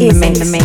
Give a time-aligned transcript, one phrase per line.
[0.00, 0.63] in the mix.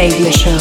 [0.00, 0.59] Radio show.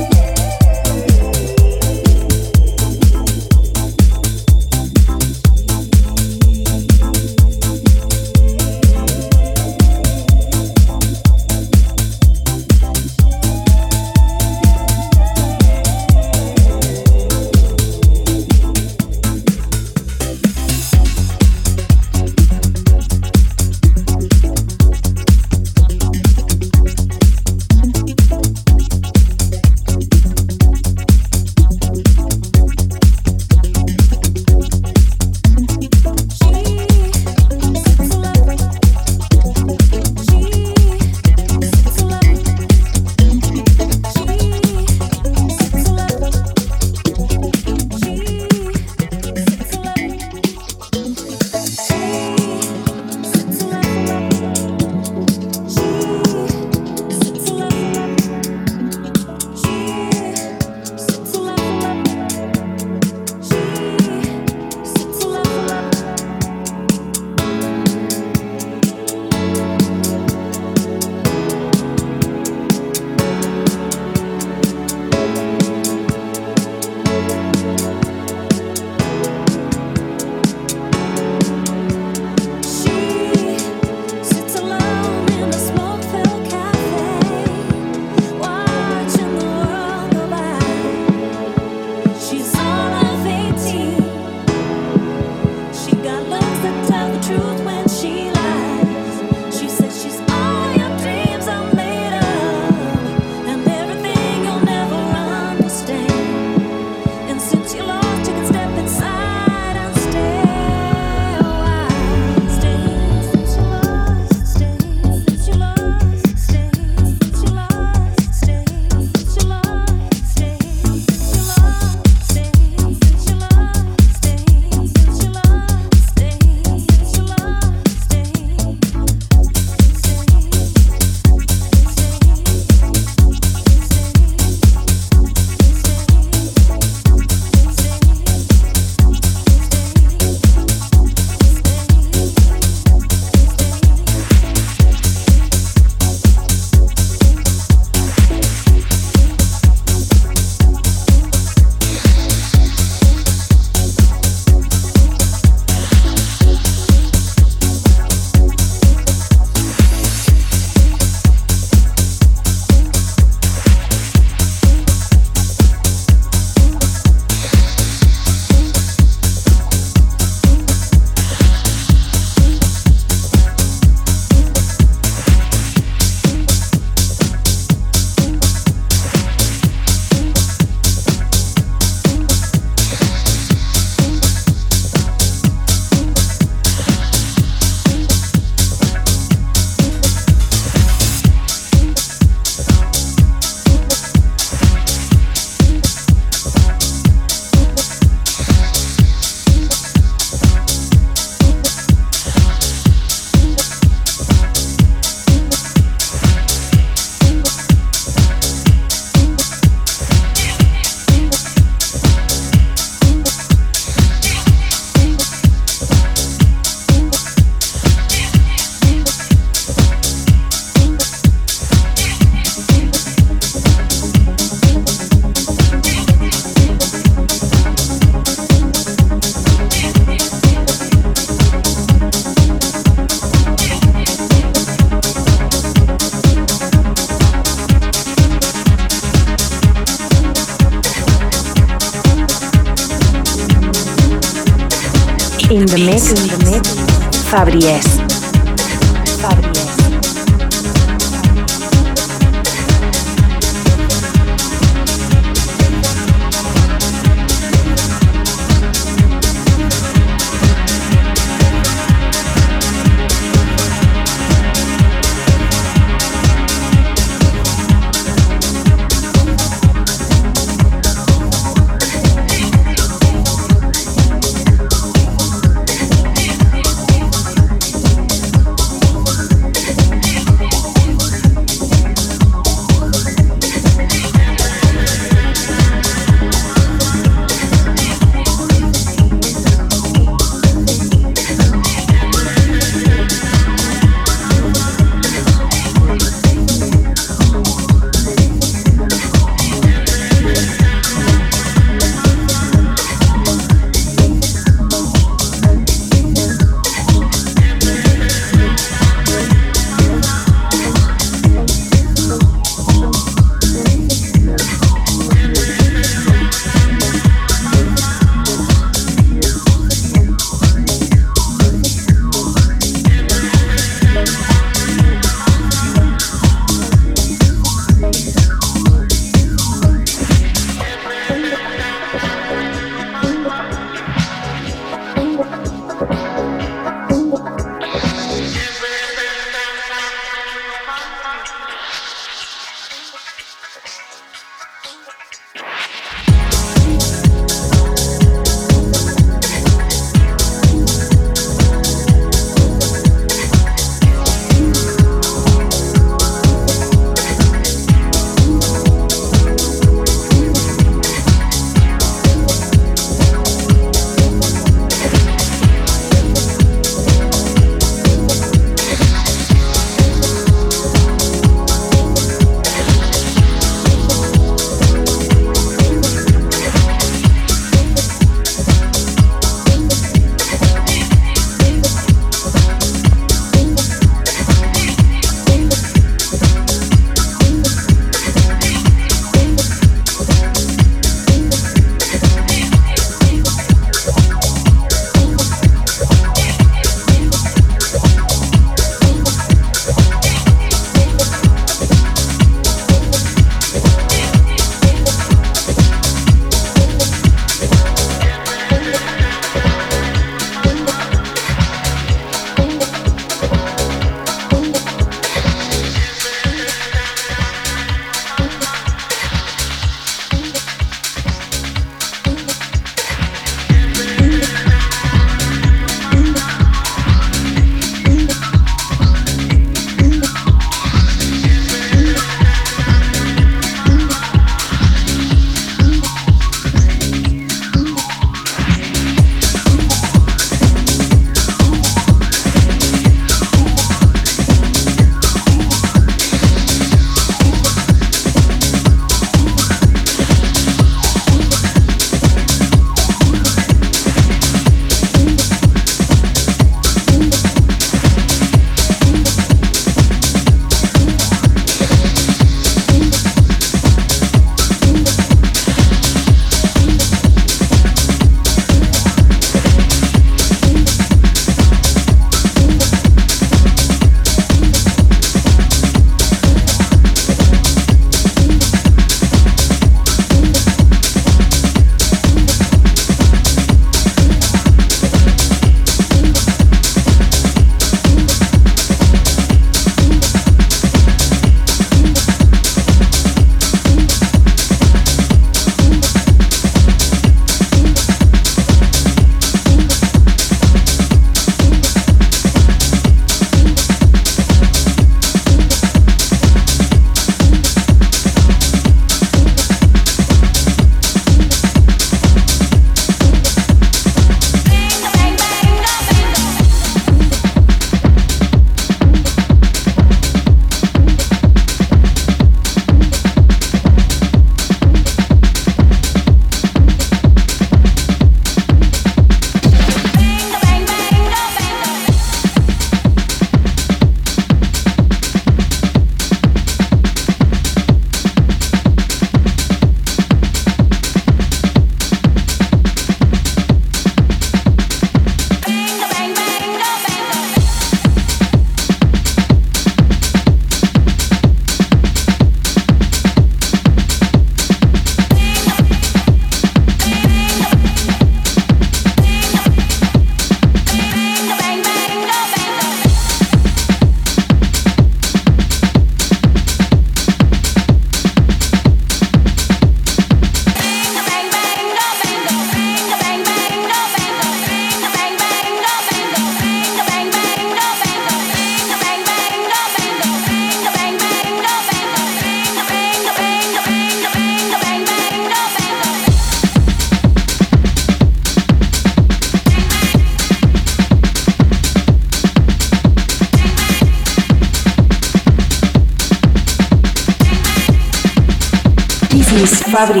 [599.84, 600.00] Fabri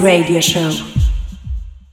[0.00, 0.93] Radio Show.